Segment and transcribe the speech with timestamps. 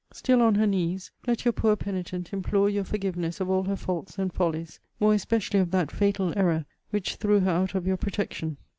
[0.11, 4.17] Still on her knees, let your poor penitent implore your forgiveness of all her faults
[4.17, 8.57] and follies; more especially of that fatal error which threw her out of your protection.